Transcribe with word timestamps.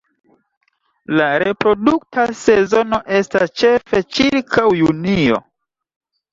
La 1.19 1.27
reprodukta 1.43 2.25
sezono 2.41 3.01
estas 3.21 3.55
ĉefe 3.63 4.03
ĉirkaŭ 4.19 4.67
junio. 4.83 5.43